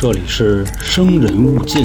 [0.00, 1.84] 这里是生人勿近。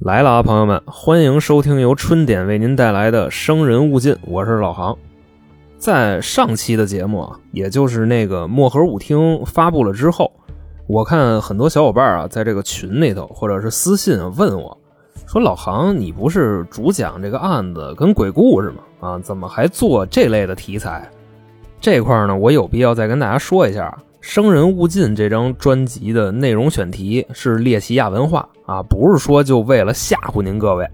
[0.00, 4.96] 来了啊，朋友们，欢迎收听由春点为您带来的《生人勿近》，我是老航。
[5.76, 10.32] 在上期的节目啊，也就是那个漠河舞厅发布了之后，
[10.86, 14.78] 我看很多小伙伴啊，在这个群里头或者是私信问我，
[15.26, 18.76] 说老航，你不是主讲这个案子跟鬼故事吗？
[19.04, 21.06] 啊，怎么还做这类的题材？
[21.78, 30.88] 这块呢，我有必要再跟大家说一下，《生人勿近》这张专辑的内容选题是猎奇亚文化啊，不是说就为了吓唬您各位。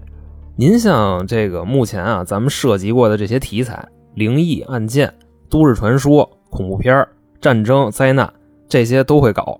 [0.57, 5.11] 您像这个目前啊，咱们涉及过的这些题材，灵异案件、
[5.49, 7.07] 都市传说、恐怖片、
[7.39, 8.31] 战争、灾难，
[8.67, 9.57] 这些都会搞。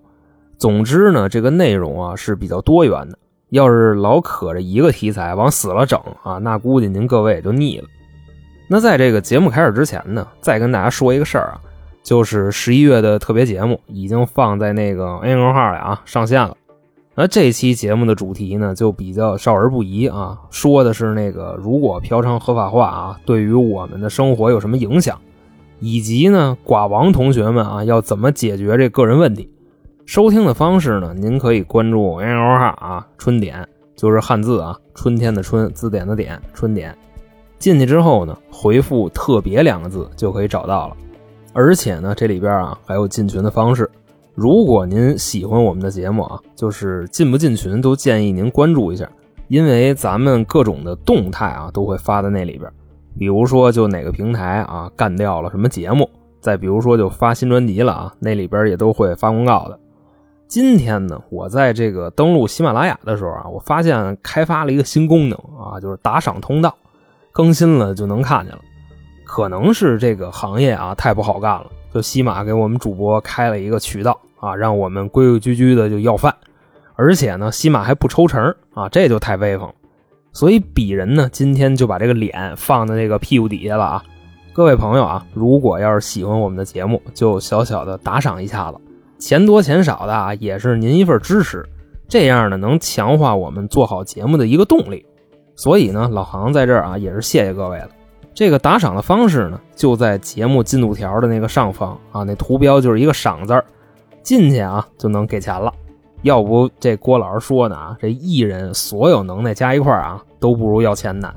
[0.57, 3.17] 总之呢，这个内容啊是比较多元的。
[3.51, 7.87] 要是老可着一个题材往死了整啊，那估计您各位也就腻了。
[8.73, 11.59] 那在这个节目开始之前呢，再跟大家说一个事儿啊，
[12.01, 16.55] 就是十一月的特别节目已经放在那个 A 公号里啊上线了。
[17.13, 25.19] 那这期节目的主题呢，就比较少儿不宜啊，说的是那个如果嫖娼合法化啊，对于我们的生活有什么影响，
[25.81, 29.51] 以及呢寡王同学们啊要怎么解决这个人问题。
[30.05, 36.97] 收听的方式呢，您可以关注 A 公号啊，春点就是汉字啊，春天的春，字典的典，春点。
[37.61, 40.97] 进去之后呢，回复“特别”两个字就可以找到了。
[41.53, 43.87] 而且呢，这里边啊还有进群的方式。
[44.33, 49.07] 如果您喜欢我们的节目啊，就是进不进群都建议您关注一下，
[49.47, 52.67] 因为咱们各种的动态啊都会发在那里边。
[53.19, 59.77] 比如说，就哪个平台啊干掉了什么节目，再比如说就发新专辑了啊，那里边也都会发公告的。
[60.47, 66.75] 今天呢，我在这个登录喜马拉雅的时候啊，我发现开发了一个新功能啊，就是打赏通道。
[67.31, 68.61] 更新了就能看见了，
[69.23, 76.35] 可能是这个行业啊太不好干了，就西马给我们主播开了一个渠道啊，让我们规规矩矩的就要饭，
[76.95, 79.73] 而且呢，西马还不抽成啊，这就太威风了。
[80.33, 84.03] 所以鄙人呢，今天就把这个脸放在那个屁股底下了啊。
[84.53, 88.77] 各位朋友啊，如果要是喜欢我们的节目，就小小的打赏一下子，
[89.17, 91.65] 钱多钱少的啊，也是您一份支持，
[92.09, 95.05] 这样呢能强化我们做好节目的一个动力。
[95.61, 97.89] 所以呢，老杭在这儿啊，也是谢谢各位了。
[98.33, 103.63] 这个打赏的方式呢，就在节目进度条的那个上方啊，那图标就是一个赏字儿，
[104.23, 105.71] 进去啊就能给钱了。
[106.23, 111.31] 要不这郭老师说呢啊，这艺人所有能耐加一块啊，都不如要钱难。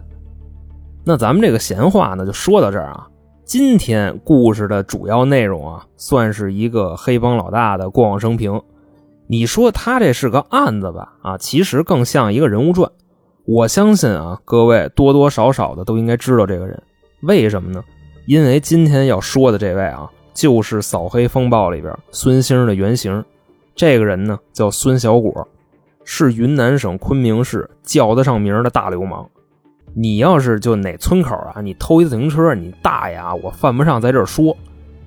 [1.04, 3.06] 那咱们这个闲话呢，就说到这儿啊。
[3.44, 8.58] 今天故事的主要内容啊，算是一个黑帮老大的过往生平。
[9.26, 11.12] 你说他这是个案子吧？
[11.20, 12.90] 啊，其实更像一个人物传。
[13.46, 16.82] 我相信啊，各位多多少少的都应该知道这个人，
[17.20, 17.84] 为什么呢？
[18.26, 23.22] 因为今天要说的这位啊，就是《扫黑风暴》里边孙兴的原型。
[23.74, 25.46] 这个人呢，叫孙小果，
[26.04, 29.28] 是云南省昆明市叫得上名的大流氓。
[29.92, 34.56] 你要是就哪村口啊，你偷一自行车，你大爷啊，我犯不上在这儿说。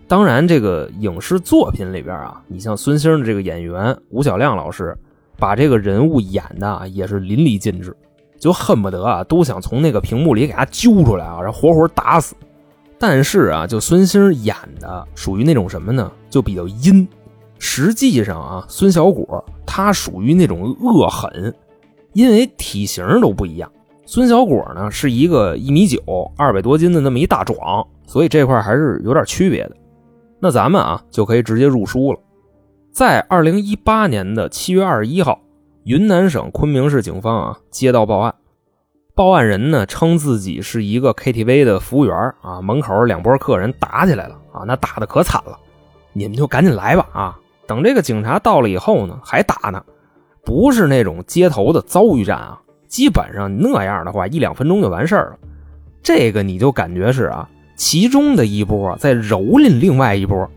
[0.07, 4.95] 当然，这个影视作品里边啊，你像孙兴的这个演员吴晓亮老师，
[5.39, 7.95] 把这个人物演的也是淋漓尽致。
[8.39, 12.35] 就恨不得啊，都想从那个屏幕里给他揪出来啊，然后活活打死。
[12.99, 16.11] 但是啊，就孙兴演的属于那种什么呢？
[16.29, 17.07] 就比较阴。
[17.59, 21.53] 实际上啊，孙小果他属于那种恶狠，
[22.13, 23.71] 因为体型都不一样。
[24.05, 25.99] 孙小果呢是一个一米九、
[26.37, 29.75] 二百多斤的那么一大壮，所以这块还是有点区别的。
[30.39, 32.19] 那咱们啊就可以直接入书了。
[32.91, 35.39] 在二零一八年的七月二十一号。
[35.87, 38.35] 云南省昆明市警方啊接到报案，
[39.15, 45.57] 报案人呢称自己是一个 KTV 的服务员啊，门口两拨客人打起来了啊，那打的可惨了，
[46.11, 47.39] 你们就赶紧来吧啊！
[47.65, 49.81] 等这个警察到了以后呢，还打呢，
[50.43, 52.59] 不是那种街头的遭遇战啊，
[52.89, 55.37] 基本上那样的话一两分钟就完事儿了。
[56.03, 60.51] 这个你就感觉是啊，其中的一波在蹂躏另外一波，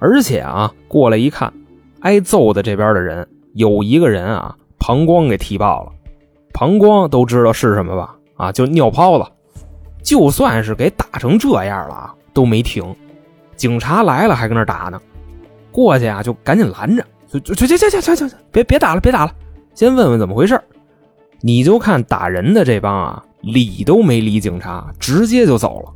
[0.00, 1.52] 而且啊过来一看，
[2.00, 4.56] 挨揍的这边的人有一个人啊。
[4.86, 5.92] 膀胱给踢爆了，
[6.52, 8.14] 膀胱都知道是什么吧？
[8.36, 9.30] 啊，就尿泡子。
[10.02, 12.94] 就算是给打成这样了啊，都没停。
[13.56, 15.00] 警察来了还跟那打呢，
[15.72, 19.32] 过去啊就赶紧拦着，就就就就就就就，别别打了，别打了，
[19.74, 20.60] 先问问怎么回事。
[21.40, 25.90] 你就看打人的这帮啊，理都没理警察，直接就走了。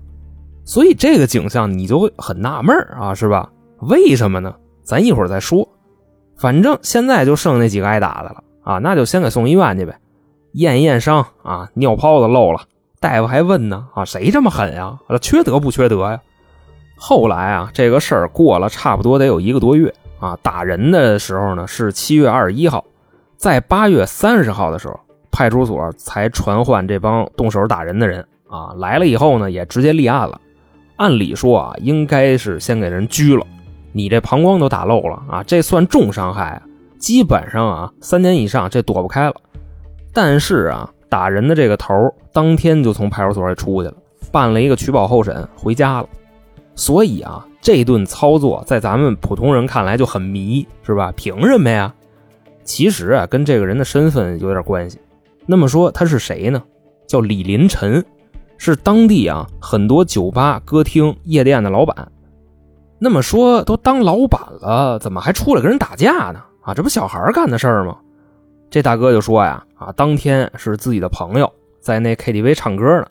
[0.65, 3.51] 所以这个景象你就会很纳闷啊，是吧？
[3.81, 4.55] 为什么呢？
[4.83, 5.69] 咱一会儿再说。
[6.39, 8.43] 反正现在就剩那几个挨打的了。
[8.69, 9.99] 啊，那就先给送医院去呗，
[10.53, 12.61] 验一验伤啊，尿泡子漏了，
[13.01, 14.99] 大夫还问呢啊，谁这么狠呀？
[15.23, 16.21] 缺德不缺德呀？
[16.99, 20.37] 后来啊，这个事儿过了差不多得有一个多月啊。
[20.43, 22.85] 打人的时候呢是七月二十一号，
[23.39, 25.01] 在八月三十号的时候，
[25.31, 30.39] 派出所才传唤这帮动手打人的人啊来了以后呢，也直接立案了。
[30.97, 33.47] 按理说啊，应该是先给人拘了，
[33.93, 36.63] 你这膀胱都打漏了啊，这算重伤害啊，
[36.99, 39.35] 基本上啊三年以上这躲不开了。
[40.13, 41.95] 但是啊，打人的这个头
[42.33, 43.95] 当天就从派出所里出去了，
[44.33, 46.09] 办了一个取保候审，回家了。
[46.75, 51.13] 所以啊，这顿操作在咱们普通人看来就很迷，是吧？
[51.17, 51.95] 凭什么呀？
[52.65, 54.99] 其实啊，跟这个人的身份有点关系。
[55.47, 56.63] 那么说他是谁呢？
[57.07, 58.05] 叫李林晨，
[58.59, 62.13] 是当地啊很多酒吧、歌厅、夜店的老板。
[62.99, 66.41] 那么说都当老板了，怎么还出来跟人打架呢？
[66.69, 67.97] 啊，这不小孩干的事儿吗？
[68.69, 71.51] 这大哥就说呀，啊，当天是自己的朋友
[71.81, 73.07] 在那 KTV 唱歌呢，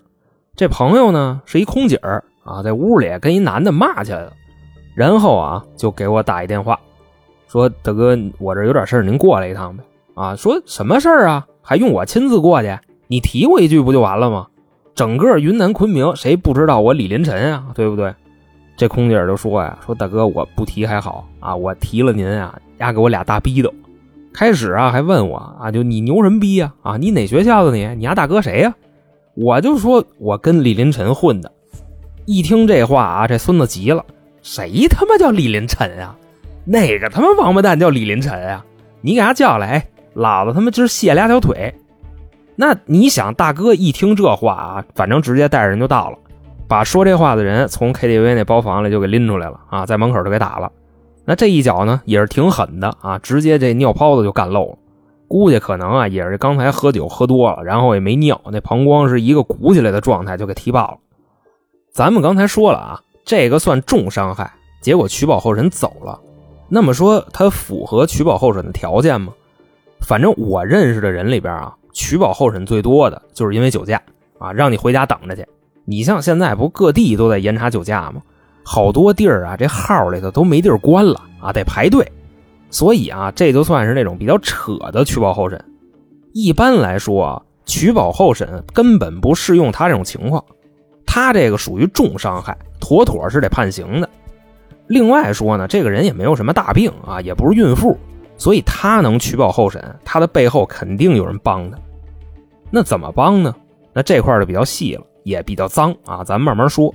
[0.56, 2.00] 这朋友呢是一空姐。
[2.44, 4.32] 啊，在屋里跟一男的骂起来了，
[4.96, 6.80] 然后啊，就给我打一电话，
[7.48, 9.84] 说大哥，我这有点事您过来一趟呗。
[10.14, 11.48] 啊，说什么事儿啊？
[11.64, 12.78] 还用我亲自过去？
[13.08, 14.48] 你提我一句不就完了吗？
[14.94, 17.66] 整个云南昆明，谁不知道我李林晨啊？
[17.74, 18.14] 对不对？
[18.78, 23.74] 这空姐就说呀，说大哥，我不提还好啊，我提了您啊，丫给我俩大逼斗。
[24.34, 26.74] 开始啊，还问我啊，就你牛什么逼呀？
[26.84, 27.88] 啊，你哪学校的你？
[27.96, 28.74] 你丫大哥谁呀？
[29.36, 31.52] 我就说我跟李林晨混的。
[32.26, 34.04] 一听这话啊，这孙子急了，
[34.42, 36.16] 谁他妈叫李林晨啊？
[36.66, 38.64] 哪个他妈王八蛋叫李林晨啊？
[39.02, 41.74] 你给他叫来，老子他妈就是卸俩条腿。
[42.56, 46.18] 那你想，大哥一听这话啊，反正直接带着人就到了，
[46.68, 50.72] 把说这话的人从 KTV 那包房里就给拎出来了啊，在门口就给打了。
[51.30, 54.78] 那这一脚呢，也是挺狠的啊，直接这尿泡子就干漏了。
[55.28, 60.98] 估计可能啊，也是刚才喝酒喝多了，然后也没尿，那膀胱是一个鼓起来的状态，就给踢爆了。
[61.92, 66.18] 咱们刚才说了啊，这个算重伤害，结果取保候审走了。
[66.70, 69.34] 那么说他符合取保候审的条件吗？
[70.00, 74.02] 反正我认识的人里边啊，取保候审最多的就是因为酒驾
[74.40, 75.46] 啊，让你回家等着去。
[75.84, 78.22] 你像现在不各地都在严查酒驾吗？
[78.70, 82.06] 好多地儿啊，这号里头都没地儿关了啊，得排队。
[82.70, 85.64] 所以啊，这就算是那种比较扯的取保候审。
[86.34, 90.44] 一般来说啊，取保候审根本不适用他这种情况。
[91.06, 94.10] 他这个属于重伤害，妥妥是得判刑的。
[94.88, 97.98] 另外说呢，这个人也没有什么大病啊，也不是孕妇，
[98.36, 101.78] 所以他能取保候审，他的背后肯定有人帮他。
[102.70, 103.56] 那怎么帮呢？
[103.94, 106.94] 那这块就比较细了，也比较脏啊，咱慢慢说。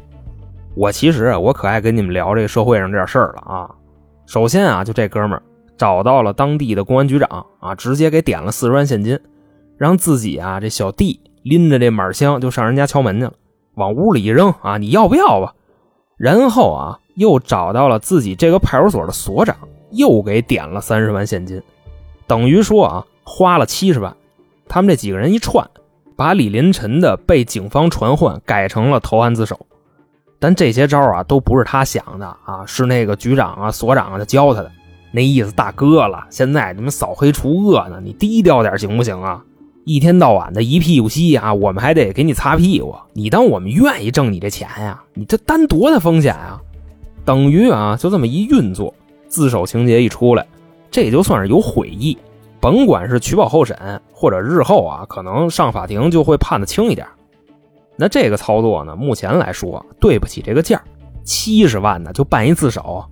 [0.75, 3.71] 我其实，我可爱跟你们聊这个社会上这点事儿了啊。
[4.27, 5.43] 首先啊，就这哥们儿
[5.77, 9.21] 找到了当地的公安局长啊，直接给点了四十万现金，
[9.77, 13.33] 让自己啊这小弟拎着这满箱就上人家敲门去了。
[13.75, 15.55] 往屋里一扔啊，你要不要吧？
[16.17, 19.55] 然后啊，又找到了自己这个派出所的所长，
[19.91, 21.63] 又给点了三十万现金，
[22.27, 24.17] 等于说啊，花了七十万。
[24.69, 25.69] 他们这几个人一串，
[26.17, 29.67] 把李林晨的被警方传唤改成了投案自首。
[30.43, 34.69] 但这些招啊，都不是他想的啊，是那个局长啊、所长啊他教他的。
[35.13, 39.41] 那意思，大哥了，现在你们扫黑除恶呢，你低调点行不行啊？
[39.85, 42.93] 一天到晚的一屁股稀啊，我们还得给你擦屁股。
[43.13, 45.01] 你当我们愿意挣你这钱呀？
[45.15, 46.61] 你这担多大风险啊？
[47.25, 48.93] 等于啊，就这么一运作，
[49.29, 50.45] 自首情节一出来，
[50.91, 52.19] 这就算是有悔意。
[52.59, 53.77] 甭管是取保候审，
[54.13, 57.07] 或者日后啊，可能上法庭就会判的轻一点。
[58.03, 60.83] 那这个操作呢，目前来说对不起这个价
[61.23, 63.05] 七十万呢就办一自首。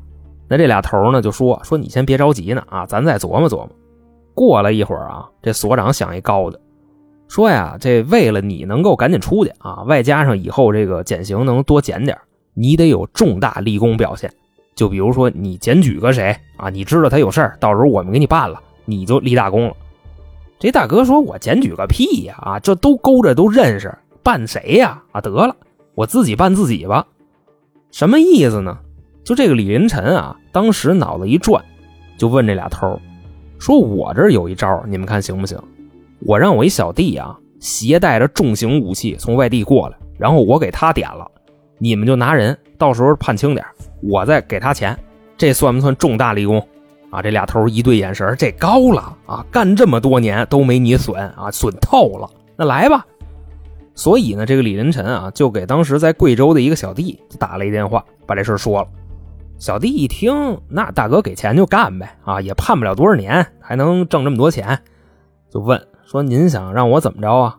[0.49, 3.69] 那这俩头呢就说说你先别着急呢啊，咱再琢磨琢磨。
[4.35, 6.59] 过了一会儿啊，这所长想一高的，
[7.29, 12.19] 说呀，这为了你能够赶紧出去啊，外加上以后这个减刑能多减点，
[12.55, 14.29] 你得有重大立功表现。
[14.75, 19.75] 就比如说你检举个谁啊，你知道他有事儿，到时候我们给你办了，你就立大功了。
[20.59, 22.35] 这大哥说：“我检举个屁呀！
[22.43, 25.03] 啊，这都勾着都认识，办谁呀？
[25.13, 25.55] 啊，得了，
[25.95, 27.07] 我自己办自己吧。
[27.91, 28.79] 什么意思呢？
[29.25, 31.65] 就这个李林晨啊，当时脑子一转，
[32.17, 33.01] 就问这俩头。”
[33.59, 35.59] 说：“我这有一招，你们看行不行？
[36.21, 41.31] 我让我一小弟啊，携带着重型武器从外地过来，然后我给他点了，
[41.79, 43.67] 你们就拿人，到时候判轻点，
[44.03, 44.99] 我再给他钱，
[45.37, 46.67] 这算不算重大立功？
[47.11, 47.21] 啊！
[47.21, 49.45] 这俩头一对眼神，这高了啊！
[49.51, 52.31] 干这么多年都没你损啊，损透了。
[52.57, 53.05] 那来吧。
[54.01, 58.89] 所以呢，这个李林臣啊，就给当时在贵州的一个小弟打了一电话，把这事说了。”
[59.61, 64.81] 小弟一听，那大哥给钱就干呗，啊，也判不了多少年，还能挣这么多钱，
[65.51, 67.59] 就问说：“您想让我怎么着啊？”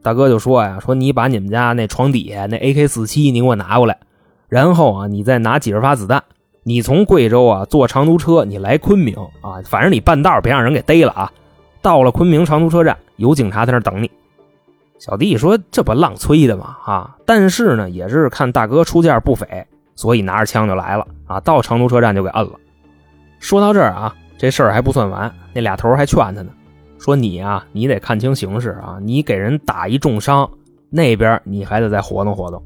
[0.00, 3.98] 大哥就说呀：“说你把你们家那床底下那 AK 四七你给我拿过来，
[4.48, 6.22] 然后啊，你再拿几十发子弹，
[6.62, 11.32] 你从贵州啊坐长途车，你来昆明啊，反正你半道别让人给逮了啊。
[11.82, 14.08] 到了昆明长途车站，有警察在那等你。
[15.00, 16.76] 小弟说这不浪催的吗？
[16.84, 19.66] 啊，但是呢，也是看大哥出价不菲，
[19.96, 21.40] 所以拿着枪就来了啊。
[21.40, 22.52] 到长途车站就给摁了。
[23.38, 26.50] 说到这儿啊，这事儿还不算完，那俩头还劝他呢，
[26.98, 30.46] 说你啊，你得看清形势啊，你给人打一重伤，
[30.90, 32.62] 那边你还得再活动活动。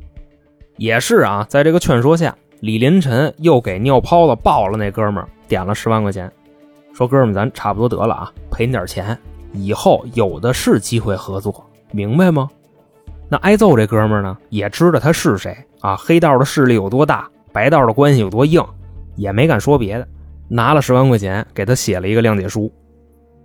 [0.76, 6.29] 也是啊，在这个劝说下，李林晨又给尿泡子爆了那哥们儿点了十万块钱，
[6.93, 9.17] 说哥们儿咱差不多得了啊，赔你点钱，
[9.53, 11.64] 以后有的是机会合作。
[11.95, 12.51] 明白吗？
[13.29, 18.61] 那挨揍这哥们呢，也知道他是谁啊，黑道的势力有多大，白道的关系有多硬，
[19.15, 20.09] 也没敢说别的，
[20.49, 22.73] 拿了十万块钱给他写了一个谅解书。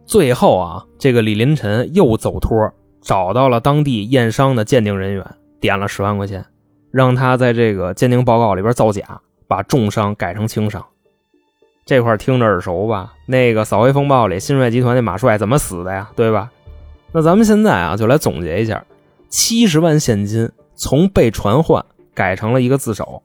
[0.06, 5.24] 最后啊，这个李林晨又走托，找到了当地验伤的鉴定人员，
[5.62, 6.44] 点了十万块钱，
[6.91, 10.84] 让他在这个鉴定报告里边造假，把重伤改成轻伤。
[11.86, 13.13] 这块听着耳熟吧？
[13.27, 16.10] 那个扫黑风暴里，新帅集团那马帅怎么死的呀？
[16.15, 16.51] 对吧？
[17.11, 18.85] 那咱们现在啊，就来总结一下：
[19.29, 23.23] 七十万现金从被传唤改成了一个自首，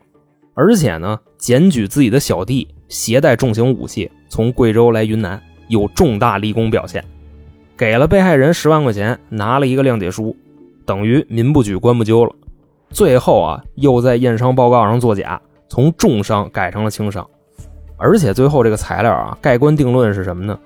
[0.54, 7.04] 而且呢，检举自己的小弟携带重型武器从贵州来云南，有重大立功表现，
[7.76, 10.34] 给了被害人十万块钱，拿了一个谅解书，
[10.86, 12.34] 等于民不举，官不究了。
[12.90, 17.28] 最后啊，又在验伤报告上作假，从重伤改成了轻伤，
[17.98, 20.58] 而且最后这个材料啊，盖棺定论是什么呢？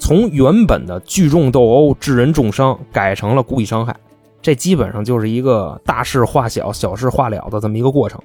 [0.00, 3.94] 从原本的聚众斗殴致人重伤改成了故意伤害，
[4.42, 8.20] 这基本上就是一个大事化小、小事化了的这么一个过程。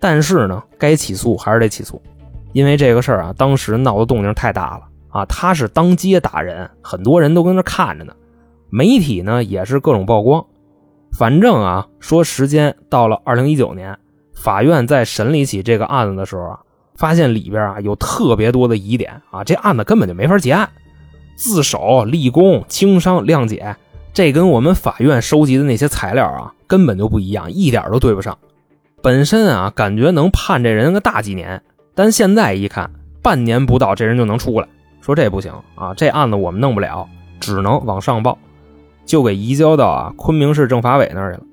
[0.00, 2.02] 但是呢，该起诉还是得起诉，
[2.52, 5.24] 因为这个事儿啊，当时闹的动静太大了啊。
[5.26, 8.12] 他是当街打人，很多人都跟那看着呢，
[8.70, 10.44] 媒体呢也是各种曝光。
[11.16, 13.96] 反正啊，说时间到了二零一九年，
[14.34, 16.58] 法院在审理起这个案子的时候啊，
[16.96, 20.68] 发现里边啊有特别多的疑点啊，这案子根本就没法结案。
[21.36, 23.76] 自首、立功、轻伤、谅解，
[24.12, 28.38] 这跟我们法院收集的那些材料啊，根本就不一样，一点都对不上。
[29.02, 31.62] 本身啊，感觉能判这人个大几年，
[31.94, 32.90] 但现在一看，
[33.22, 34.68] 半年不到这人就能出来，
[35.00, 37.06] 说这不行啊，这案子我们弄不了，
[37.40, 38.38] 只能往上报，
[39.04, 41.46] 就给移交到啊昆明市政法委那儿去了。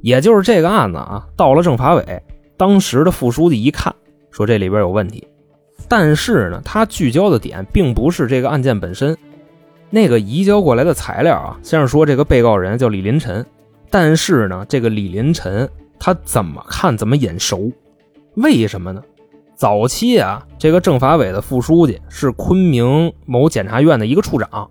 [0.00, 2.22] 也就是这个案子啊，到了政法委，
[2.56, 3.94] 当时的副书记一看，
[4.30, 5.26] 说这里边有问题。
[5.94, 9.14] 但是呢，他聚焦的点并不是这个案件本身，
[9.90, 13.44] 那个移交过来的材料啊，先是说这个被告人叫李林晨，
[13.90, 15.68] 但是呢，这个李林晨
[15.98, 17.70] 他怎么看怎么眼熟，
[18.36, 19.02] 为什么呢？
[19.54, 24.70] 早期啊，这个政法委的副书记是昆明某检察院的一个处长，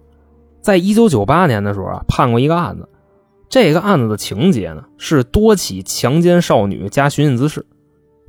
[0.59, 2.89] 在一九九八年的时候啊，判过一个案子，
[3.47, 7.63] 这个案子的情节呢是多起强奸少女加寻衅滋事。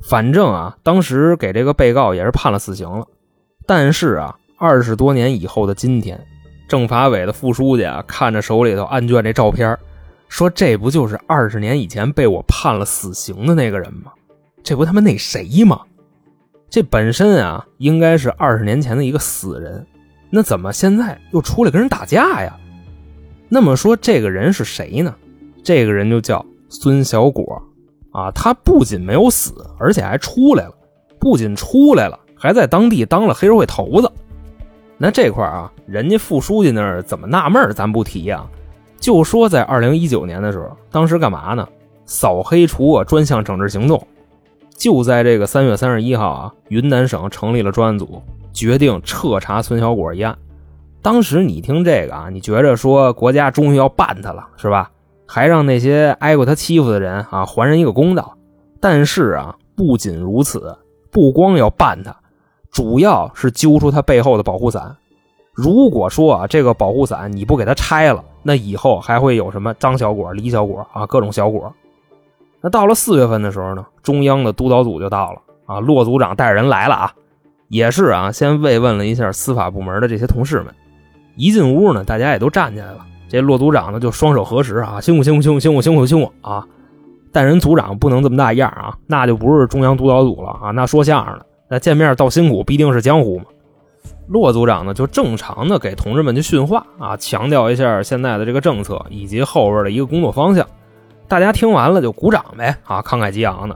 [0.09, 3.07] 反正啊，当时给这个被告也是判了死刑了。
[3.65, 6.19] 但是啊，二十多年以后的今天，
[6.67, 9.77] 政法委的副书记啊，看着手里头案卷这照片，
[10.27, 14.11] 说：“这不就是二十年以前被我判了死刑的那个人吗？
[14.61, 15.79] 这不他妈那谁吗？
[16.69, 19.85] 这本身啊，应该是二十年前的一个死人，
[20.29, 22.57] 那怎么现在又出来跟人打架呀？
[23.47, 25.15] 那么说这个人是谁呢？
[25.63, 27.61] 这个人就叫孙小果。”
[28.13, 30.73] 啊，他不仅没有死，而且还出来了。
[31.19, 34.11] 不仅出来了，还在当地当了黑社会头子。
[34.97, 38.45] 那这块啊，人家副书记那儿怎么纳闷咱不提呀。
[38.99, 41.67] 就说在二零一九年的时候，当时干嘛呢？
[42.05, 44.05] 扫黑除恶专项整治行动。
[44.77, 50.37] 就在这个三月三十一号啊，云南省成立了专案组，决定彻查孙小果一案。
[51.01, 54.91] 当时你听这个啊，你觉着说国家终于要办他了，是吧？
[55.25, 58.37] 还让那些挨过他欺负的人啊还人一个公道，
[58.79, 60.77] 但是啊，不仅如此，
[61.11, 62.15] 不光要办他，
[62.71, 64.95] 主要是揪出他背后的保护伞。
[65.53, 71.71] 如果说啊，这个保护伞你不给他拆了，那以后还会有什么张小果、李小果啊，各种小果。
[72.61, 77.13] 那到了四月份的时候呢，中央的督导组就到了啊，骆组长带着人来了啊，
[77.67, 80.73] 也是啊，先慰问了一下司法部门的这些同事们。
[81.35, 83.05] 一进屋呢，大家也都站起来了。
[83.33, 86.63] 这骆组长呢，就双手合十啊，辛苦辛苦辛苦辛苦辛苦辛苦啊！
[87.31, 93.45] 但人组长不能这么大样啊，那就不是中央督导组了啊，那说相声的，那见面道辛苦，必定是江湖嘛。
[94.27, 100.63] 骆组长呢，就正常的给同志们去训话啊，强调一下现在的这个政策以及后边的一个工作方向。
[101.27, 103.75] 大家听完了就鼓掌呗啊，慷慨激昂的。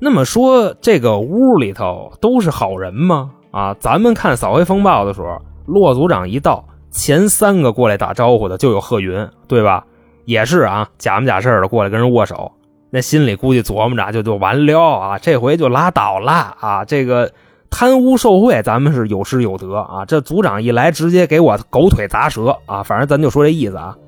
[0.00, 3.30] 那么说，这个屋里头都是好人吗？
[3.52, 6.64] 啊，咱们看扫黑风暴的时候，骆组长一到。
[6.94, 9.84] 前三个过来打招呼的就有贺云，对吧？
[10.26, 12.52] 也是啊，假模假式的过来跟人握手。
[12.90, 16.84] 那心里估计琢磨着就就完了啊，这回就拉倒了啊！
[16.84, 17.32] 这个
[17.68, 20.04] 贪污受贿，咱们是有失有得啊。
[20.04, 22.84] 这组长一来，直接给我狗腿砸舌啊！
[22.84, 23.98] 反正咱就说这意思啊。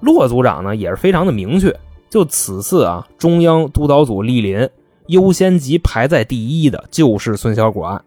[0.00, 4.68] 骆组长呢也是非常的明确，就此次啊，中央督导组莅临，
[5.08, 8.02] 优先级排在第一的就是孙小果案，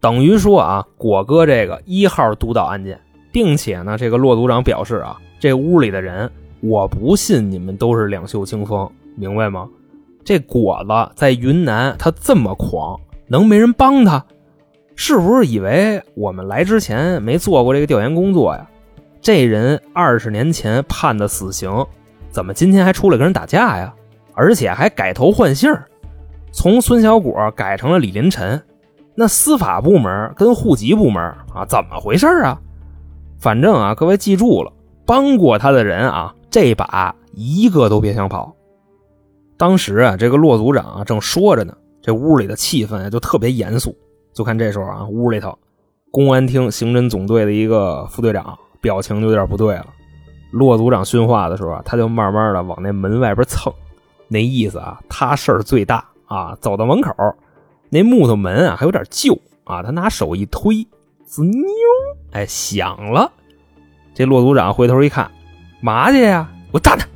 [0.00, 3.00] 等于说啊，果哥这个一号督导案件，
[3.32, 6.30] 并且呢，这个骆组长表示啊，这屋里的人，
[6.60, 8.90] 我不信你们都是两袖清风。
[9.16, 9.68] 明白吗？
[10.24, 14.24] 这果子在云南，他这么狂，能没人帮他？
[14.94, 18.68] 是不是以为我们来之前没做过这个调研工作呀？
[19.20, 21.84] 这人二十年前判的死刑，
[22.30, 23.92] 怎么今天还出来跟人打架呀？
[24.34, 25.72] 而且还改头换姓
[26.52, 28.62] 从孙小果改成了李林晨。
[29.16, 31.20] 那司法部门跟户籍部门
[31.52, 32.60] 啊，怎么回事啊？
[33.38, 34.72] 反正啊，各位记住了，
[35.06, 38.52] 帮过他的人啊，这把一个都别想跑。
[39.56, 43.96] 当时啊，这个骆组长啊正说着呢，这屋里的气氛就特别严肃。
[44.32, 45.56] 就看这时候啊，屋里头，
[46.10, 49.86] 公安厅刑侦总队的一个副队长表情就有点不对了。
[50.50, 53.72] 骆组长训话的时候啊，他就慢慢的往那门外边蹭，
[54.28, 56.56] 那意思啊，他事儿最大啊。
[56.60, 57.12] 走到门口，
[57.90, 60.86] 那木头门啊还有点旧啊，他拿手一推，
[61.28, 61.62] 滋妞，
[62.32, 63.30] 哎，响了。
[64.14, 65.30] 这骆组长回头一看，
[65.82, 66.48] 嘛去呀？
[66.72, 67.06] 我站他！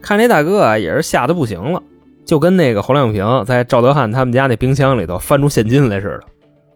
[0.00, 1.82] 看这大哥啊，也是吓得不行了，
[2.24, 6.24] 就跟那个侯亮平在赵德汉他们家那冰箱里头翻出现金来似的。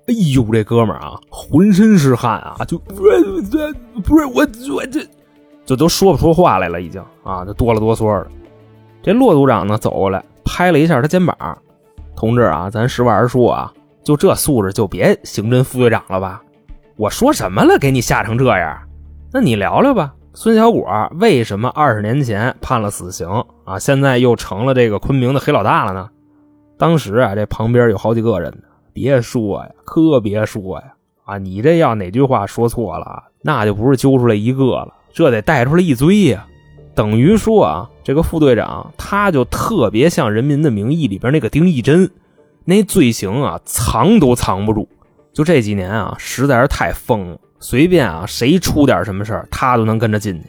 [0.08, 3.24] 哎呦，这哥们儿啊，浑身是汗啊，就不是
[4.04, 5.00] 不是我我这
[5.64, 8.30] 就都说不出话来了，已经啊，就哆了哆嗦的。
[9.02, 11.34] 这骆组长呢走过来，拍了一下他肩膀
[12.14, 13.72] ：“同志啊，咱实话实说啊，
[14.04, 16.42] 就这素质就别刑侦副队长了吧？
[17.00, 18.78] 我说什么了，给你吓成这样？
[19.32, 23.26] 那你聊聊吧。”孙小果为什么二十年前判了死刑
[23.64, 23.78] 啊？
[23.78, 26.10] 现在又成了这个昆明的黑老大了呢？
[26.76, 28.64] 当时啊，这旁边有好几个人呢。
[28.92, 30.92] 别说呀，可别说呀！
[31.24, 36.46] 啊，你这要哪句话说错了，那就不是揪出来一个了，这得带出来一堆呀。
[36.94, 42.10] 等于说啊，这个副队长他就特别像《人民的名义》里边那个丁义珍，
[42.66, 44.86] 那罪行啊藏都藏不住。
[45.40, 47.38] 就这几年啊，实在是太疯了。
[47.60, 50.42] 随便啊，谁出点什么事儿，他都能跟着进去。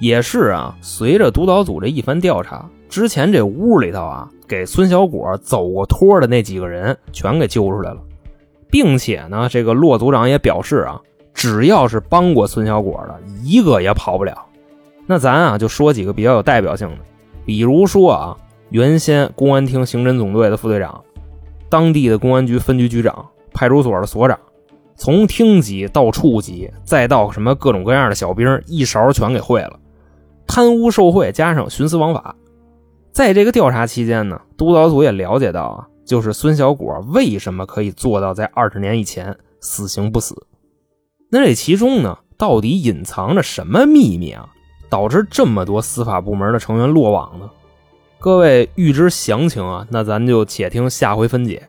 [0.00, 7.98] 也是啊，随着督导组这一番调查，之前这屋里头啊，给孙小果走过托的那几个人全给揪出来了，
[8.68, 11.00] 并且呢，这个骆组长也表示啊，
[11.32, 14.44] 只要是帮过孙小果的，一个也跑不了。
[15.06, 16.98] 那咱啊，就说几个比较有代表性的，
[17.46, 18.36] 比如说啊，
[18.68, 21.02] 原先公安厅刑侦总队的副队长，
[21.70, 24.38] 当地的公安局分局局长，派出所的所长。
[24.96, 29.78] 从厅级到处级，再到什么各种各样的小兵，一勺全给会了。
[30.46, 32.36] 贪污受贿加上徇私枉法，
[33.12, 40.46] 在这个调查期间呢，督导组也了解到啊，就是孙小果为什么可以做到在二十年以前死刑不死？
[41.30, 44.48] 那这其中呢，到底隐藏着什么秘密啊，
[44.88, 47.50] 导致这么多司法部门的成员落网呢？
[48.18, 51.68] 各位欲知详情啊，那咱就且听下回分解。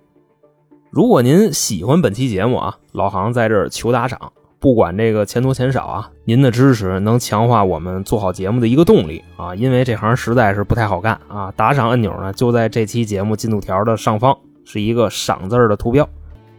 [0.89, 11.51] 如果您喜欢本期节目啊，老航在这儿求打赏，不管这个钱多钱少啊，您的支持能强化我们做好节目的一个动力啊，因为这行实在是不太好干啊。
[11.57, 16.07] 打赏按钮呢就在这期节目进度条的上方，是一个赏字儿的图标。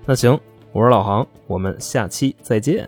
[0.04, 0.38] 那行，
[0.72, 2.86] 我是老航，我们下期再见。